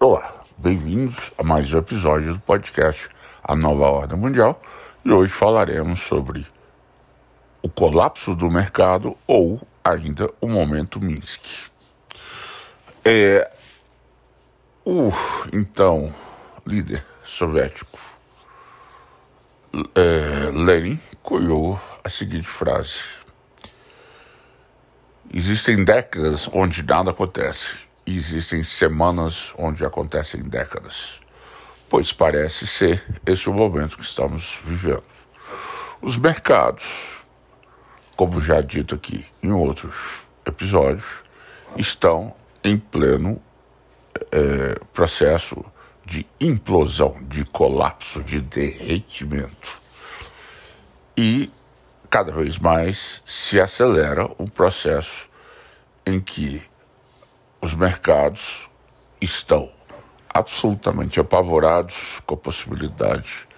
[0.00, 3.08] Olá, bem-vindos a mais um episódio do podcast
[3.42, 4.62] A Nova Ordem Mundial.
[5.04, 6.46] E hoje falaremos sobre
[7.60, 11.42] o colapso do mercado ou ainda o momento Minsk.
[13.04, 13.50] É,
[14.84, 15.10] o
[15.52, 16.14] então
[16.64, 17.98] líder soviético
[19.96, 23.02] é, Lenin cunhou a seguinte frase:
[25.34, 31.20] Existem décadas onde nada acontece, existem semanas onde acontecem décadas,
[31.88, 35.04] pois parece ser esse o momento que estamos vivendo.
[36.00, 36.84] Os mercados,
[38.16, 39.94] como já dito aqui em outros
[40.46, 41.04] episódios,
[41.76, 43.40] estão em pleno
[44.30, 45.64] é, processo
[46.04, 49.80] de implosão, de colapso, de derretimento.
[51.16, 51.50] E
[52.08, 55.28] cada vez mais se acelera um processo
[56.06, 56.62] em que
[57.60, 58.68] os mercados
[59.20, 59.70] estão
[60.28, 63.48] absolutamente apavorados com a possibilidade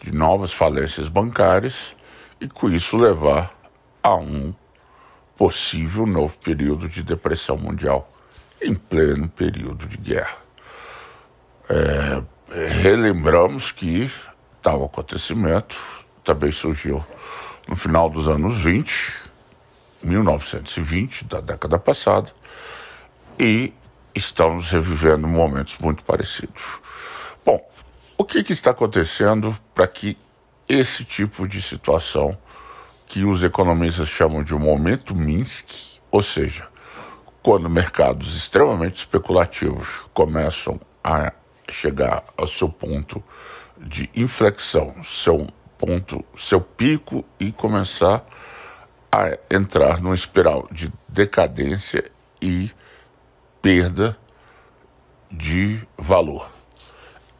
[0.00, 1.94] de novas falências bancárias
[2.40, 3.54] e com isso levar
[4.02, 4.54] a um
[5.36, 8.10] possível novo período de depressão mundial
[8.62, 10.36] em pleno período de guerra.
[11.68, 12.22] É,
[12.68, 14.10] relembramos que
[14.62, 15.76] tal acontecimento
[16.24, 17.04] também surgiu
[17.66, 19.14] no final dos anos 20,
[20.02, 22.30] 1920, da década passada,
[23.40, 23.72] e
[24.14, 26.78] estamos revivendo momentos muito parecidos.
[27.42, 27.58] Bom,
[28.18, 30.18] o que, que está acontecendo para que
[30.68, 32.36] esse tipo de situação,
[33.06, 35.70] que os economistas chamam de momento Minsk,
[36.10, 36.68] ou seja,
[37.42, 41.32] quando mercados extremamente especulativos começam a
[41.70, 43.24] chegar ao seu ponto
[43.78, 48.22] de inflexão, seu ponto, seu pico e começar
[49.10, 52.04] a entrar numa espiral de decadência
[52.42, 52.70] e
[53.62, 54.16] perda
[55.30, 56.50] de valor.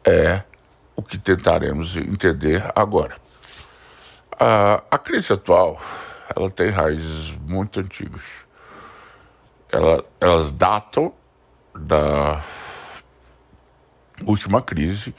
[0.03, 0.43] É
[0.95, 3.15] o que tentaremos entender agora.
[4.39, 5.79] A, a crise atual
[6.35, 8.23] ela tem raízes muito antigas.
[9.69, 11.13] Ela, elas datam
[11.75, 12.43] da
[14.25, 15.15] última crise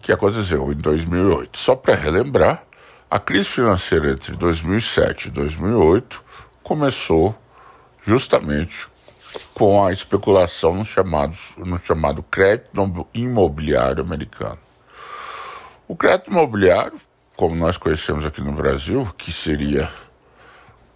[0.00, 1.58] que aconteceu em 2008.
[1.58, 2.64] Só para relembrar,
[3.10, 6.22] a crise financeira entre 2007 e 2008
[6.62, 7.34] começou
[8.02, 8.88] justamente
[9.54, 14.58] com a especulação no chamado, no chamado crédito imobiliário americano.
[15.88, 17.00] O crédito imobiliário,
[17.36, 19.92] como nós conhecemos aqui no Brasil, que seria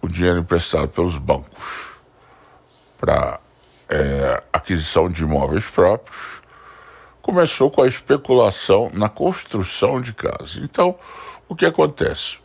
[0.01, 1.91] o dinheiro emprestado pelos bancos
[2.99, 3.39] para
[3.89, 6.41] é, aquisição de imóveis próprios,
[7.21, 10.57] começou com a especulação na construção de casas.
[10.57, 10.97] Então,
[11.47, 12.37] o que acontece?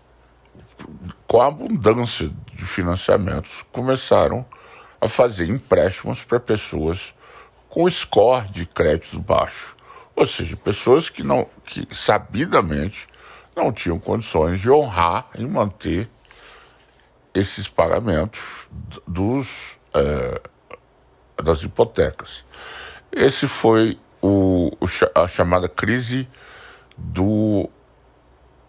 [1.26, 4.44] Com a abundância de financiamentos, começaram
[5.00, 7.14] a fazer empréstimos para pessoas
[7.68, 9.76] com score de crédito baixo,
[10.14, 13.06] ou seja, pessoas que não que sabidamente
[13.54, 16.08] não tinham condições de honrar e manter
[17.34, 18.40] esses pagamentos
[19.06, 19.48] dos
[19.94, 20.40] é,
[21.42, 22.44] das hipotecas.
[23.12, 24.70] Esse foi o,
[25.14, 26.28] a chamada crise
[26.96, 27.68] do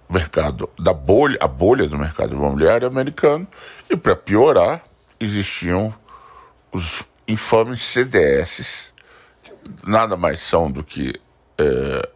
[0.09, 3.47] mercado, da bolha, a bolha do mercado imobiliário americano,
[3.89, 4.83] e para piorar,
[5.19, 5.93] existiam
[6.72, 8.94] os infames CDS,
[9.85, 11.19] nada mais são do que
[11.57, 12.09] é,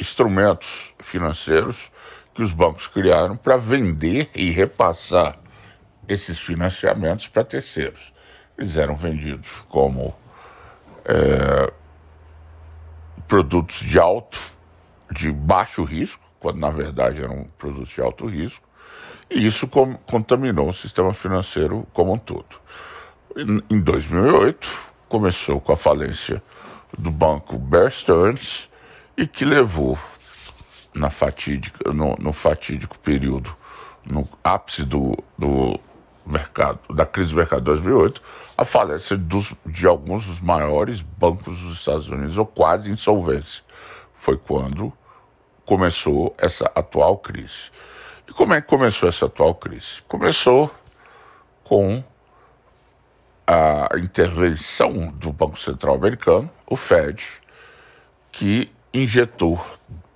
[0.00, 1.76] instrumentos financeiros
[2.34, 5.38] que os bancos criaram para vender e repassar
[6.08, 8.12] esses financiamentos para terceiros.
[8.56, 10.14] Eles eram vendidos como
[11.04, 11.72] é,
[13.26, 14.38] produtos de alto,
[15.12, 18.66] de baixo risco, quando na verdade eram produtos de alto risco,
[19.30, 22.60] e isso contaminou o sistema financeiro como um todo.
[23.36, 24.68] Em, em 2008,
[25.08, 26.42] começou com a falência
[26.98, 28.68] do banco Bear Stearns
[29.16, 29.98] e que levou
[30.92, 33.54] na fatídica, no, no fatídico período,
[34.04, 35.78] no ápice do, do
[36.26, 38.22] mercado, da crise do mercado de 2008,
[38.56, 43.62] a falência dos, de alguns dos maiores bancos dos Estados Unidos, ou quase insolvência.
[44.18, 44.92] Foi quando
[45.64, 47.70] começou essa atual crise.
[48.28, 50.02] E como é que começou essa atual crise?
[50.08, 50.70] Começou
[51.62, 52.02] com
[53.52, 57.26] a intervenção do Banco Central Americano, o Fed,
[58.30, 59.60] que injetou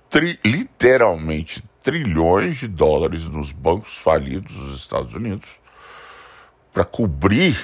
[0.09, 5.49] tri, literalmente trilhões de dólares nos bancos falidos dos Estados Unidos
[6.73, 7.59] para cobrir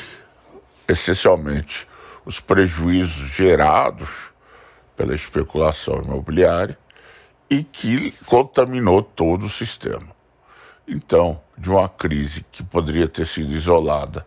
[0.89, 1.87] essencialmente
[2.25, 4.09] os prejuízos gerados
[4.97, 6.77] pela especulação imobiliária
[7.49, 10.09] e que contaminou todo o sistema.
[10.85, 14.25] Então, de uma crise que poderia ter sido isolada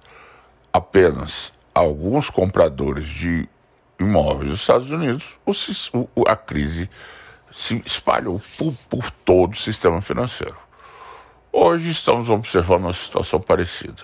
[0.74, 3.48] apenas alguns compradores de
[4.00, 5.24] imóveis dos Estados Unidos,
[6.26, 6.90] a crise
[7.52, 10.56] se espalhou por, por todo o sistema financeiro.
[11.52, 14.02] Hoje estamos observando uma situação parecida.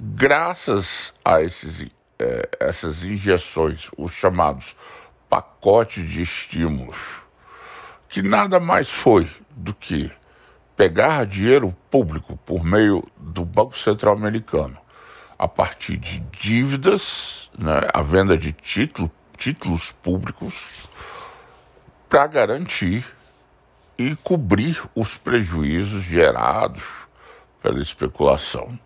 [0.00, 1.86] Graças a esses,
[2.18, 4.74] é, essas injeções, os chamados
[5.30, 6.98] pacotes de estímulos,
[8.08, 10.10] que nada mais foi do que
[10.76, 14.76] pegar dinheiro público por meio do Banco Central Americano
[15.38, 20.54] a partir de dívidas, né, a venda de título, títulos públicos,
[22.08, 23.06] para garantir
[23.96, 26.82] e cobrir os prejuízos gerados
[27.62, 28.78] pela especulação.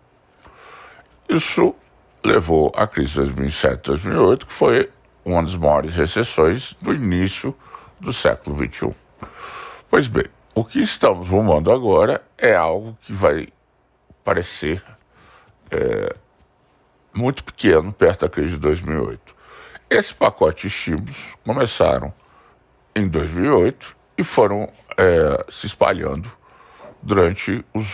[1.27, 1.75] Isso
[2.23, 4.89] levou à crise de 2007-2008, que foi
[5.25, 7.55] uma das maiores recessões do início
[7.99, 8.93] do século XXI.
[9.89, 13.47] Pois bem, o que estamos rumando agora é algo que vai
[14.23, 14.83] parecer
[15.71, 16.15] é,
[17.13, 19.35] muito pequeno perto da crise de 2008.
[19.89, 21.15] Esse pacote de estímulos
[21.45, 22.13] começaram
[22.95, 26.31] em 2008 e foram é, se espalhando
[27.01, 27.87] durante os,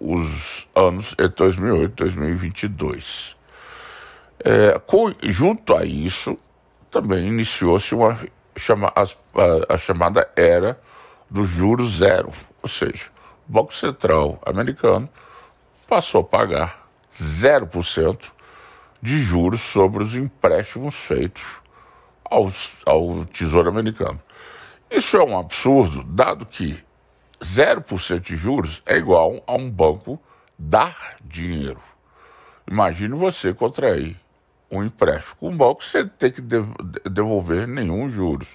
[0.00, 3.36] os anos entre 2008 e 2022.
[4.44, 6.38] É, com, junto a isso,
[6.90, 8.18] também iniciou-se uma
[8.56, 10.80] chama, a, a, a chamada era
[11.28, 12.32] do juro zero,
[12.62, 13.06] ou seja,
[13.48, 15.08] o Banco Central americano
[15.88, 16.88] passou a pagar
[17.20, 18.20] 0%
[19.02, 21.42] de juros sobre os empréstimos feitos
[22.24, 22.54] aos,
[22.86, 24.20] ao Tesouro Americano.
[24.90, 26.82] Isso é um absurdo, dado que
[27.40, 30.20] 0% de juros é igual a um banco
[30.58, 31.80] dar dinheiro.
[32.70, 34.16] Imagine você contrair
[34.70, 36.42] um empréstimo com um banco sem ter que
[37.08, 38.48] devolver nenhum juros.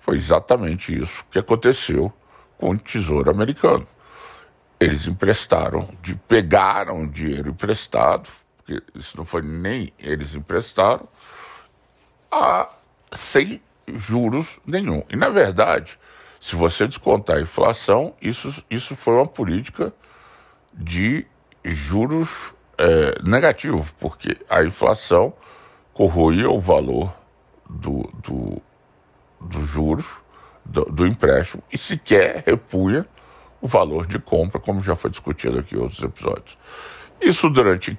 [0.00, 2.12] Foi exatamente isso que aconteceu
[2.58, 3.86] com o Tesouro Americano.
[4.80, 8.28] Eles emprestaram, de, pegaram dinheiro emprestado,
[8.64, 11.06] porque isso não foi nem eles emprestaram,
[12.30, 12.70] a,
[13.12, 15.04] sem juros nenhum.
[15.10, 15.98] E, na verdade,
[16.40, 19.92] se você descontar a inflação, isso, isso foi uma política
[20.72, 21.26] de
[21.62, 22.28] juros
[22.78, 25.34] é, negativos, porque a inflação
[25.92, 27.14] corroía o valor
[27.68, 28.62] do, do,
[29.40, 30.06] do juros,
[30.64, 33.06] do, do, empréstimo, e sequer repunha
[33.60, 36.56] o valor de compra, como já foi discutido aqui em outros episódios.
[37.20, 37.96] Isso, durante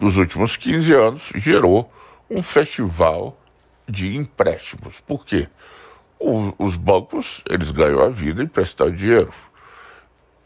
[0.00, 1.92] os últimos 15 anos, gerou
[2.30, 3.38] um festival
[3.88, 4.94] de empréstimos.
[5.06, 5.48] Por quê?
[6.18, 9.32] O, os bancos, eles ganham a vida emprestando dinheiro.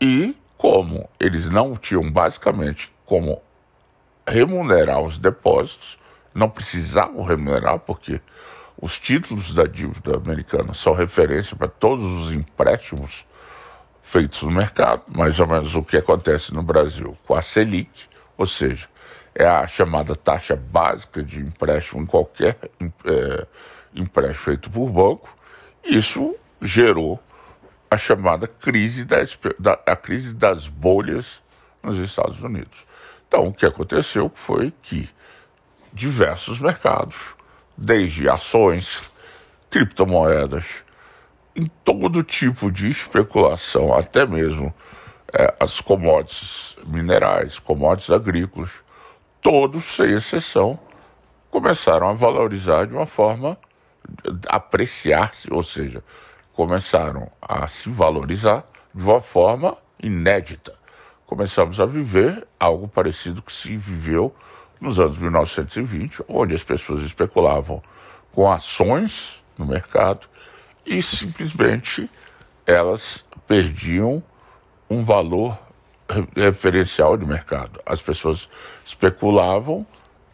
[0.00, 3.40] E como eles não tinham basicamente como
[4.26, 5.98] remunerar os depósitos,
[6.34, 8.20] não precisavam remunerar, porque
[8.80, 13.24] os títulos da dívida americana são referência para todos os empréstimos
[14.02, 18.46] feitos no mercado, mais ou menos o que acontece no Brasil com a Selic, ou
[18.46, 18.88] seja,
[19.34, 22.56] é a chamada taxa básica de empréstimo em qualquer
[23.04, 23.46] é,
[23.94, 25.28] empréstimo feito por banco.
[25.84, 27.20] Isso gerou
[27.90, 31.42] a chamada crise, das, da, a crise das bolhas
[31.82, 32.78] nos Estados Unidos.
[33.26, 35.08] Então, o que aconteceu foi que
[35.92, 37.16] diversos mercados,
[37.76, 39.02] desde ações,
[39.70, 40.64] criptomoedas,
[41.56, 44.74] em todo tipo de especulação, até mesmo
[45.32, 48.70] é, as commodities minerais, commodities agrícolas,
[49.44, 50.78] todos, sem exceção,
[51.50, 53.58] começaram a valorizar de uma forma
[54.48, 56.02] apreciar-se, ou seja,
[56.54, 58.64] começaram a se valorizar
[58.94, 60.74] de uma forma inédita.
[61.26, 64.34] Começamos a viver algo parecido que se viveu
[64.80, 67.82] nos anos 1920, onde as pessoas especulavam
[68.32, 70.26] com ações no mercado
[70.86, 72.10] e simplesmente
[72.66, 74.22] elas perdiam
[74.88, 75.58] um valor
[76.36, 77.80] referencial de mercado.
[77.86, 78.48] As pessoas
[78.86, 79.86] especulavam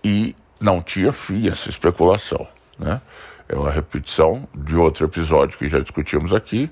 [0.02, 2.46] e não tinha fim essa especulação.
[2.78, 3.00] Né?
[3.49, 6.70] É uma repetição de outro episódio que já discutimos aqui,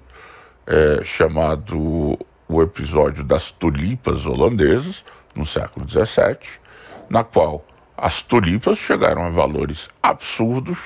[0.66, 6.38] é, chamado o episódio das tulipas holandesas, no século XVII,
[7.08, 7.64] na qual
[7.96, 10.78] as tulipas chegaram a valores absurdos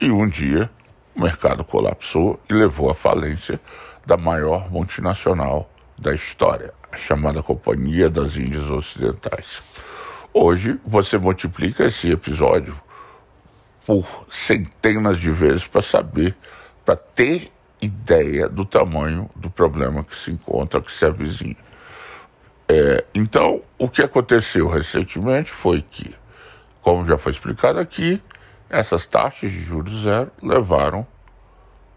[0.00, 0.70] e um dia
[1.14, 3.60] o mercado colapsou e levou à falência
[4.04, 9.62] da maior multinacional da história, chamada Companhia das Índias Ocidentais.
[10.32, 12.74] Hoje você multiplica esse episódio
[13.86, 16.34] por centenas de vezes para saber,
[16.84, 21.56] para ter ideia do tamanho do problema que se encontra, que se avizinha.
[22.68, 26.14] É, então, o que aconteceu recentemente foi que,
[26.80, 28.22] como já foi explicado aqui,
[28.70, 31.06] essas taxas de juros zero levaram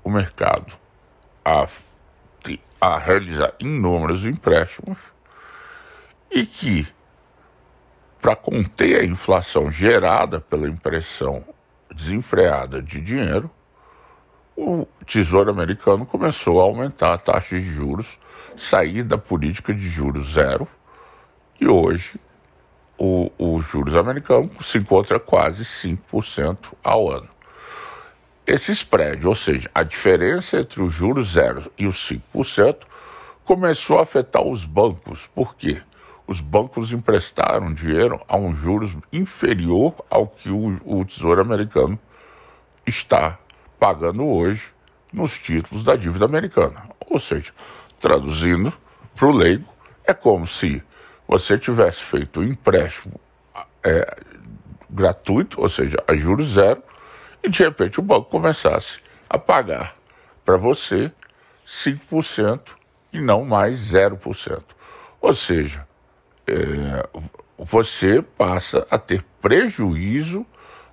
[0.03, 0.73] o mercado
[1.43, 1.67] a
[2.79, 4.97] a realizar inúmeros empréstimos
[6.31, 6.87] e que,
[8.21, 11.43] para conter a inflação gerada pela impressão
[11.93, 13.49] desenfreada de dinheiro,
[14.55, 18.07] o Tesouro Americano começou a aumentar a taxa de juros,
[18.55, 20.67] sair da política de juros zero,
[21.59, 22.19] e hoje
[22.97, 27.36] o, o juros americano se encontra quase 5% ao ano.
[28.47, 31.97] Esse spread, ou seja, a diferença entre os juros zero e os
[32.33, 32.77] 5%,
[33.43, 35.19] começou a afetar os bancos.
[35.35, 35.81] Por quê?
[36.25, 41.99] Os bancos emprestaram dinheiro a um juros inferior ao que o, o Tesouro Americano
[42.85, 43.37] está
[43.77, 44.63] pagando hoje
[45.11, 46.83] nos títulos da dívida americana.
[47.09, 47.51] Ou seja,
[47.99, 48.71] traduzindo
[49.13, 49.67] para o leigo,
[50.05, 50.81] é como se
[51.27, 53.19] você tivesse feito um empréstimo
[53.83, 54.21] é,
[54.89, 56.81] gratuito, ou seja, a juros zero,
[57.47, 58.99] e de repente o banco começasse
[59.29, 59.95] a pagar
[60.43, 61.09] para você
[61.65, 62.59] 5%
[63.13, 64.61] e não mais 0%.
[65.21, 65.87] Ou seja,
[66.45, 67.07] é,
[67.57, 70.45] você passa a ter prejuízo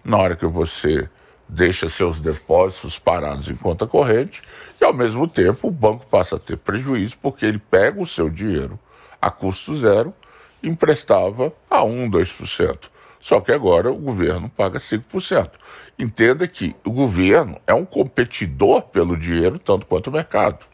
[0.04, 1.08] na hora que você
[1.48, 4.40] deixa seus depósitos parados em conta corrente
[4.80, 8.30] e ao mesmo tempo o banco passa a ter prejuízo porque ele pega o seu
[8.30, 8.78] dinheiro
[9.20, 10.14] a custo zero
[10.62, 12.94] e emprestava a 1, 2%.
[13.24, 15.50] Só que agora o governo paga 5%.
[15.98, 20.64] Entenda que o governo é um competidor pelo dinheiro tanto quanto o mercado.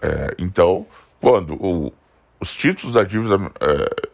[0.00, 0.86] É, então,
[1.20, 1.92] quando o,
[2.40, 4.12] os títulos da dívida é,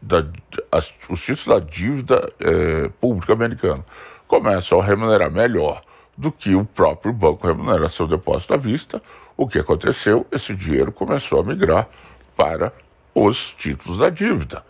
[0.00, 0.26] da,
[0.72, 3.84] as, os títulos da dívida é, pública americana
[4.26, 5.82] começam a remunerar melhor
[6.16, 9.02] do que o próprio banco remunera seu depósito à vista,
[9.36, 10.26] o que aconteceu?
[10.30, 11.88] Esse dinheiro começou a migrar
[12.36, 12.72] para
[13.14, 14.64] os títulos da dívida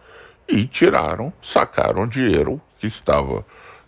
[0.48, 3.44] e tiraram, sacaram dinheiro que estava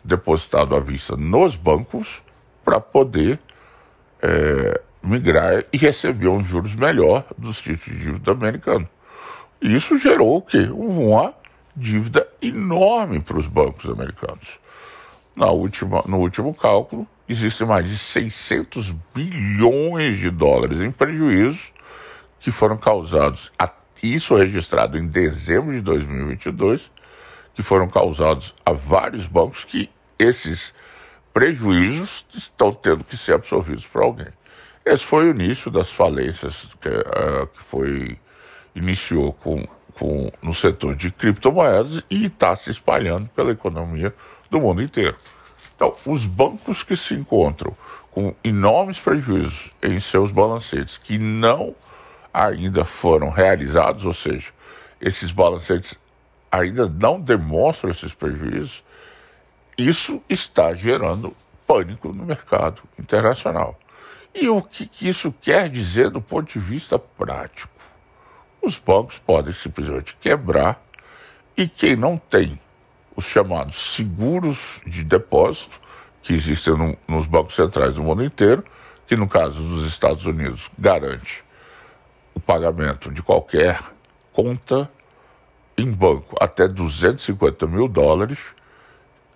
[0.07, 2.23] depositado à vista nos bancos
[2.65, 3.39] para poder
[4.23, 8.89] é, migrar e receber um juros melhor dos títulos de dívida americanos.
[9.61, 10.69] Isso gerou o quê?
[10.73, 11.35] Uma
[11.77, 14.49] dívida enorme para os bancos americanos.
[15.35, 21.61] Na última, no último cálculo, existem mais de 600 bilhões de dólares em prejuízos
[22.41, 23.51] que foram causados,
[24.03, 26.91] isso registrado em dezembro de 2022,
[27.55, 30.75] que foram causados a vários bancos que esses
[31.33, 34.29] prejuízos estão tendo que ser absorvidos por alguém.
[34.85, 38.19] Esse foi o início das falências que, uh, que foi
[38.75, 44.15] iniciou com, com, no setor de criptomoedas e está se espalhando pela economia
[44.51, 45.17] do mundo inteiro.
[45.75, 47.77] Então, os bancos que se encontram
[48.11, 51.75] com enormes prejuízos em seus balancetes que não
[52.33, 54.51] ainda foram realizados, ou seja,
[55.01, 55.99] esses balancetes
[56.51, 58.83] ainda não demonstram esses prejuízos,
[59.77, 63.79] isso está gerando pânico no mercado internacional.
[64.35, 67.73] E o que, que isso quer dizer do ponto de vista prático?
[68.63, 70.83] Os bancos podem simplesmente quebrar
[71.57, 72.61] e quem não tem
[73.17, 75.81] os chamados seguros de depósito,
[76.23, 78.63] que existem no, nos bancos centrais do mundo inteiro,
[79.07, 81.43] que no caso dos Estados Unidos garante
[82.35, 83.81] o pagamento de qualquer
[84.33, 84.91] conta
[85.79, 88.39] em banco até 250 mil dólares,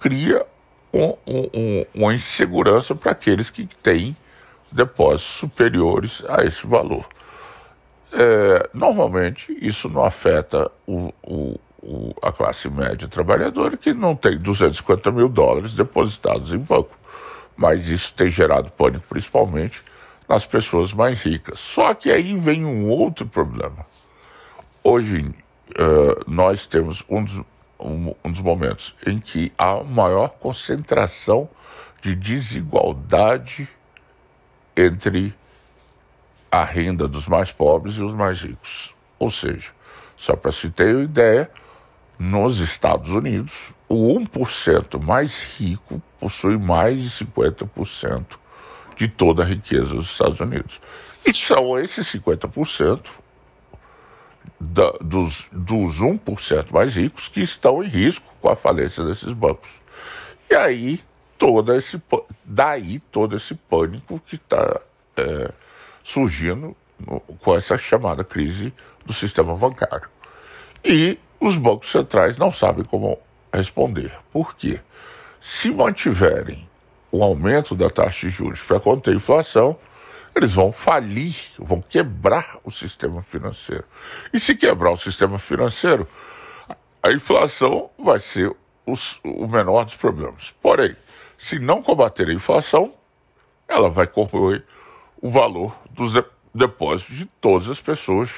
[0.00, 0.44] cria
[0.92, 4.16] um, um, uma insegurança para aqueles que têm
[4.72, 7.06] depósitos superiores a esse valor.
[8.12, 14.36] É, normalmente, isso não afeta o, o, o, a classe média trabalhadora, que não tem
[14.36, 16.98] 250 mil dólares depositados em banco.
[17.56, 19.82] Mas isso tem gerado pânico, principalmente
[20.28, 21.58] nas pessoas mais ricas.
[21.58, 23.86] Só que aí vem um outro problema.
[24.82, 25.34] Hoje,
[25.70, 27.44] uh, nós temos um dos,
[27.80, 31.48] um, um dos momentos em que há maior concentração
[32.02, 33.68] de desigualdade
[34.76, 35.34] entre
[36.50, 38.94] a renda dos mais pobres e os mais ricos.
[39.18, 39.70] Ou seja,
[40.16, 41.50] só para se ter uma ideia,
[42.18, 43.52] nos Estados Unidos,
[43.88, 48.24] o 1% mais rico possui mais de 50%
[48.96, 50.80] de toda a riqueza dos Estados Unidos.
[51.24, 53.00] E são esses 50%
[54.58, 59.70] da, dos, dos 1% mais ricos que estão em risco com a falência desses bancos.
[60.50, 61.00] E aí,
[61.38, 62.00] todo esse,
[62.44, 64.80] daí todo esse pânico que está
[65.16, 65.50] é,
[66.04, 68.72] surgindo no, com essa chamada crise
[69.04, 70.08] do sistema bancário.
[70.84, 73.18] E os bancos centrais não sabem como
[73.52, 74.12] responder.
[74.32, 74.80] Por quê?
[75.40, 76.68] Se mantiverem
[77.10, 79.76] o aumento da taxa de juros para conter a inflação,
[80.34, 83.84] eles vão falir, vão quebrar o sistema financeiro.
[84.32, 86.06] E se quebrar o sistema financeiro,
[87.02, 88.54] a inflação vai ser
[88.86, 90.52] os, o menor dos problemas.
[90.62, 90.96] Porém,
[91.36, 92.94] se não combater a inflação,
[93.68, 94.64] ela vai corroer
[95.20, 96.12] o valor dos
[96.54, 98.30] depósitos de todas as pessoas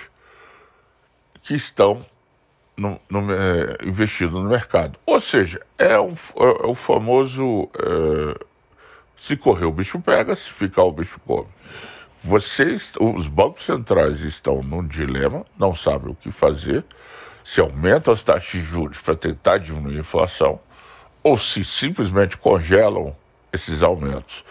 [1.42, 2.04] que estão
[2.76, 4.98] no, no, é, investido no mercado.
[5.06, 8.44] Ou seja, é, um, é, é o famoso é,
[9.22, 11.46] se correr o bicho pega, se ficar o bicho come.
[12.24, 16.84] Vocês, os bancos centrais estão num dilema, não sabem o que fazer,
[17.44, 20.58] se aumentam as taxas de juros para tentar diminuir a inflação,
[21.22, 23.16] ou se simplesmente congelam
[23.52, 24.44] esses aumentos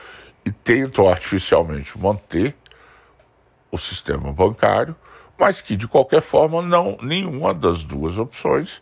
[0.45, 2.55] e tentam artificialmente manter
[3.69, 4.95] o sistema bancário,
[5.37, 8.79] mas que de qualquer forma não nenhuma das duas opções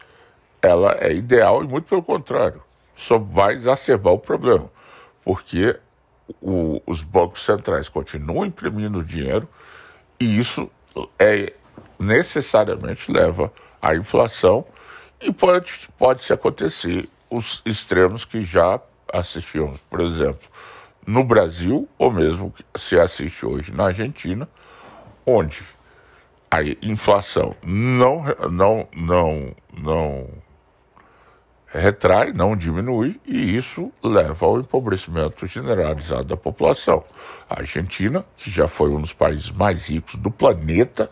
[0.61, 2.61] ela é ideal e muito pelo contrário,
[2.95, 4.69] só vai exacerbar o problema,
[5.29, 5.79] porque
[6.41, 9.47] o, os bancos centrais continuam imprimindo dinheiro
[10.19, 10.71] e isso
[11.19, 11.53] é
[11.99, 14.65] necessariamente leva à inflação
[15.21, 18.81] e pode, pode se acontecer os extremos que já
[19.13, 20.49] assistimos, por exemplo,
[21.05, 24.49] no Brasil, ou mesmo se assiste hoje na Argentina,
[25.27, 25.61] onde
[26.49, 30.27] a inflação não, não, não, não
[31.71, 37.03] retrai, não diminui, e isso leva ao empobrecimento generalizado da população.
[37.49, 41.09] A Argentina, que já foi um dos países mais ricos do planeta,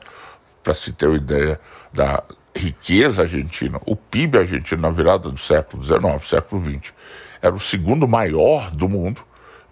[0.64, 1.60] para se ter uma ideia
[1.94, 2.24] da
[2.56, 6.94] riqueza argentina, o PIB argentino na virada do século XIX, século XX,
[7.42, 9.22] era o segundo maior do mundo,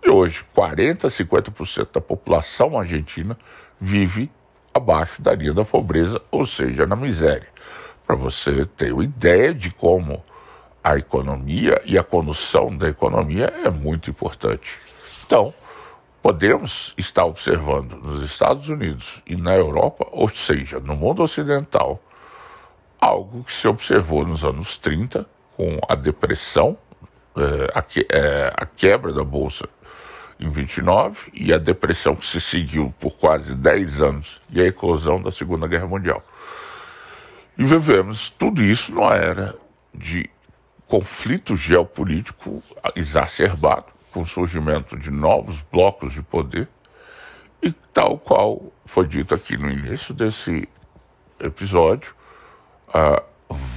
[0.03, 3.35] e hoje 40% a 50% da população argentina
[3.81, 4.29] vive
[4.71, 7.47] abaixo da linha da pobreza, ou seja, na miséria.
[8.05, 10.23] Para você ter uma ideia de como
[10.85, 14.77] a economia e a condução da economia é muito importante.
[15.25, 15.51] Então,
[16.21, 21.99] podemos estar observando nos Estados Unidos e na Europa, ou seja, no mundo ocidental,
[23.01, 25.25] algo que se observou nos anos 30
[25.57, 26.77] com a depressão,
[27.35, 29.67] é, a, que, é, a quebra da bolsa
[30.39, 35.19] em 29 e a depressão que se seguiu por quase 10 anos e a eclosão
[35.19, 36.23] da Segunda Guerra Mundial.
[37.57, 39.55] E vivemos tudo isso numa era
[39.91, 40.29] de
[40.87, 42.61] conflito geopolítico
[42.95, 46.67] exacerbado, com o surgimento de novos blocos de poder,
[47.61, 50.69] e tal qual foi dito aqui no início desse
[51.39, 52.13] episódio,
[52.89, 53.23] uh,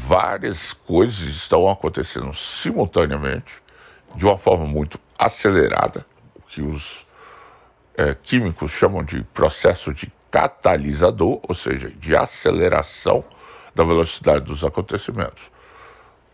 [0.07, 3.53] várias coisas estão acontecendo simultaneamente,
[4.15, 7.07] de uma forma muito acelerada, o que os
[7.97, 13.25] é, químicos chamam de processo de catalisador, ou seja, de aceleração
[13.75, 15.43] da velocidade dos acontecimentos.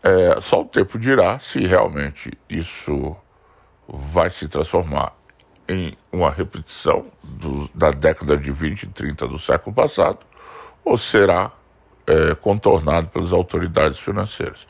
[0.05, 3.17] É, só o tempo dirá se realmente isso
[3.87, 5.13] vai se transformar
[5.67, 10.19] em uma repetição do, da década de 20 e 30 do século passado
[10.83, 11.51] ou será
[12.05, 14.67] é, contornado pelas autoridades financeiras.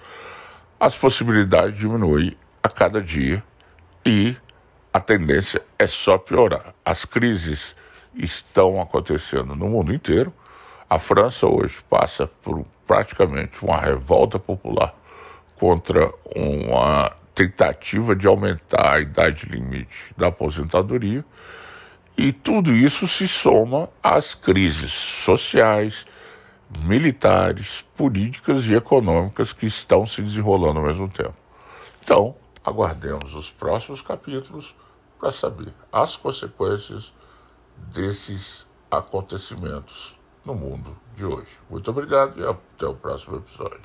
[0.79, 3.43] As possibilidades diminuem a cada dia
[4.05, 4.37] e
[4.93, 6.73] a tendência é só piorar.
[6.85, 7.75] As crises
[8.15, 10.31] estão acontecendo no mundo inteiro.
[10.89, 14.95] A França hoje passa por praticamente uma revolta popular
[15.59, 21.23] contra uma tentativa de aumentar a idade limite da aposentadoria,
[22.17, 24.91] e tudo isso se soma às crises
[25.23, 26.05] sociais,
[26.79, 31.35] militares, políticas e econômicas que estão se desenrolando ao mesmo tempo.
[32.01, 34.73] Então, aguardemos os próximos capítulos
[35.19, 37.11] para saber as consequências
[37.93, 40.15] desses acontecimentos
[40.45, 41.49] no mundo de hoje.
[41.69, 43.79] Muito obrigado e até o próximo episódio.